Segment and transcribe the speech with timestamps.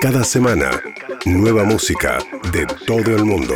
[0.00, 0.70] Cada semana,
[1.26, 2.18] nueva música
[2.50, 3.54] de todo el mundo.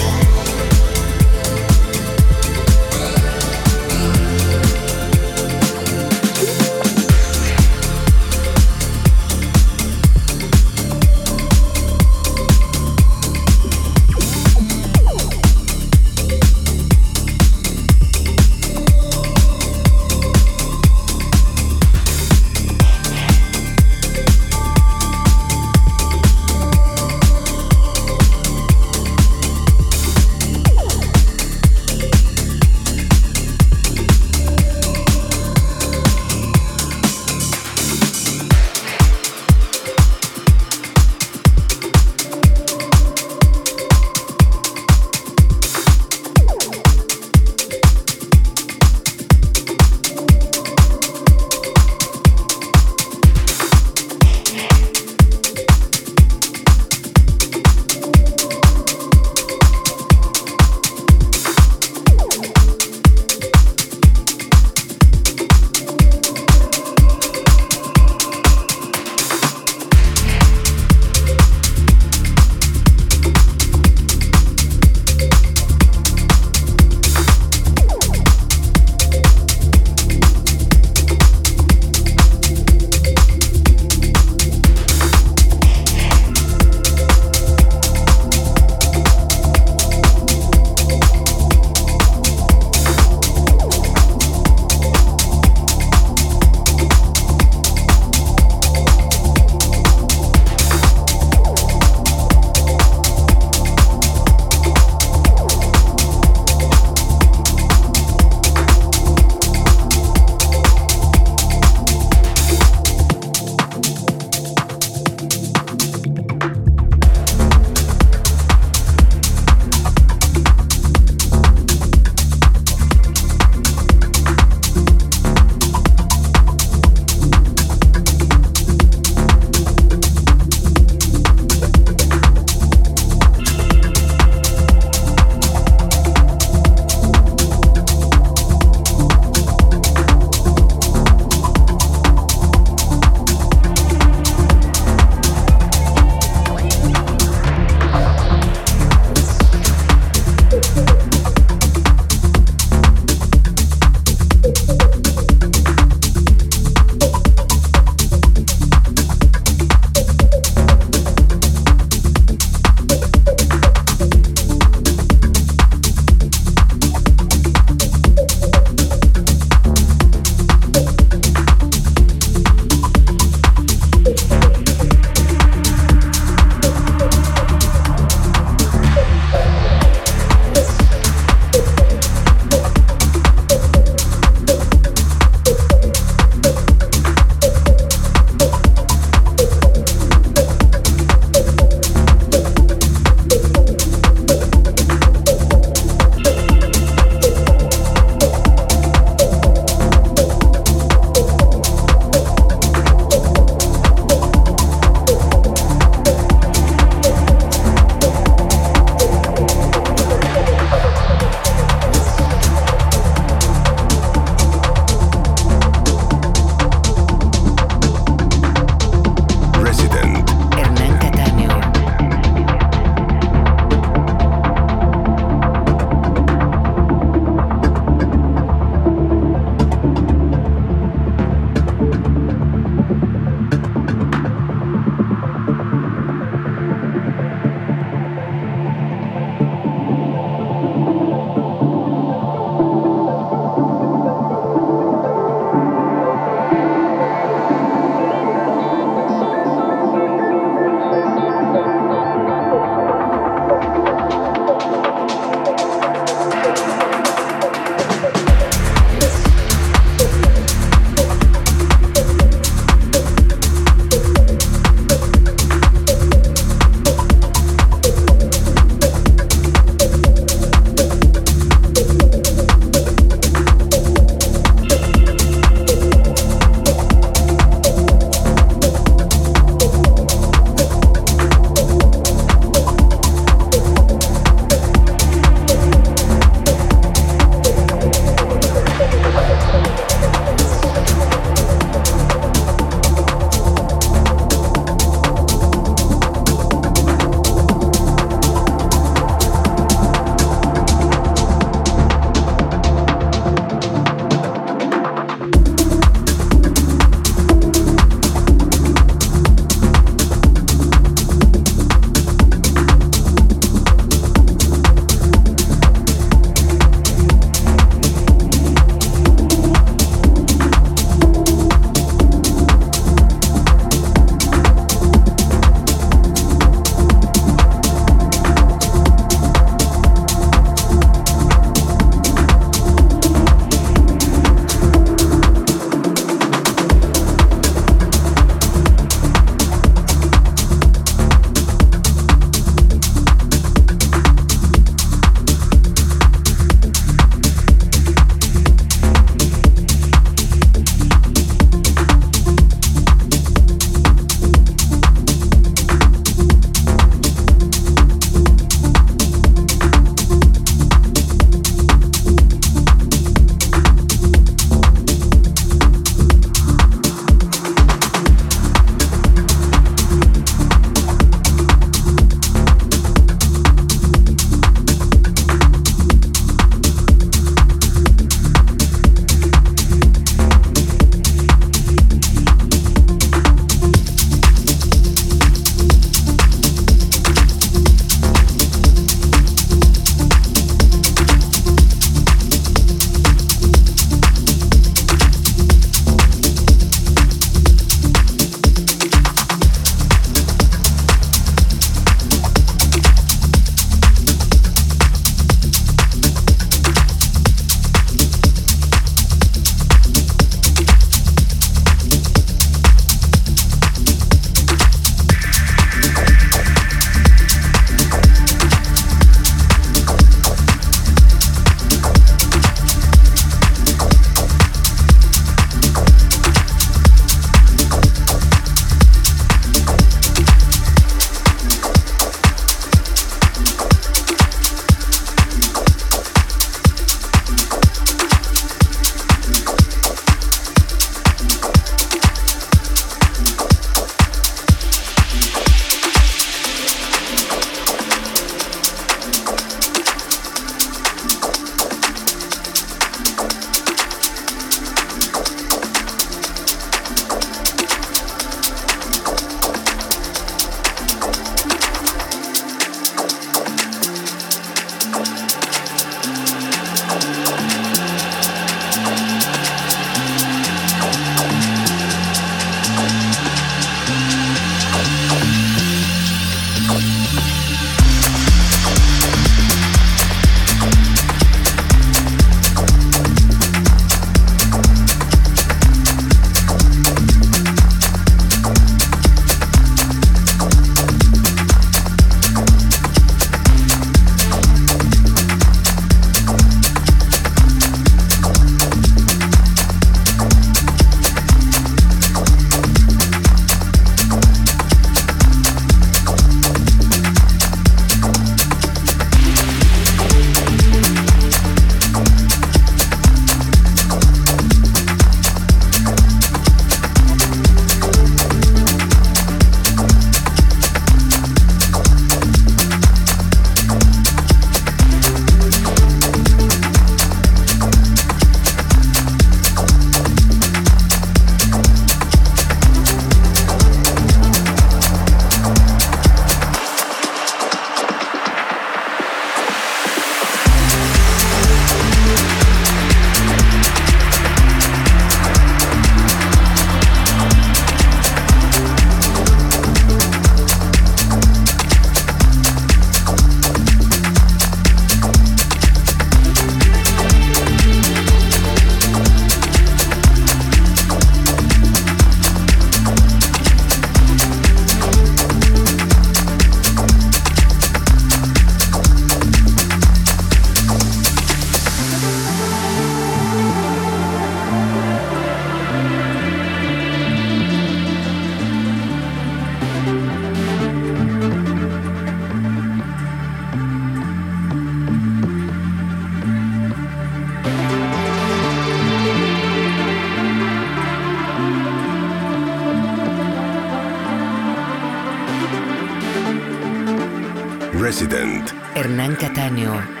[599.21, 600.00] Hernán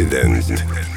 [0.00, 0.93] Resident.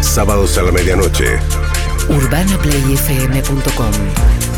[0.00, 1.38] Sábados a la medianoche.
[2.08, 4.57] UrbanaPlayFM.com